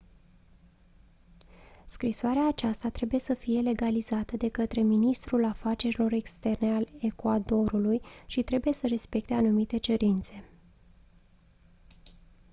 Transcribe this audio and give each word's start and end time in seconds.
scrisoarea 1.85 2.47
aceasta 2.47 2.89
trebuie 2.89 3.19
să 3.19 3.33
fie 3.33 3.59
legalizată 3.61 4.37
de 4.37 4.49
către 4.49 4.81
ministerul 4.81 5.45
afacerilor 5.45 6.11
externe 6.13 6.73
al 6.75 6.87
ecuadorului 6.99 8.01
și 8.25 8.43
trebuie 8.43 8.73
să 8.73 8.87
respecte 8.87 9.33
anumite 9.33 9.77
cerințe 9.77 10.43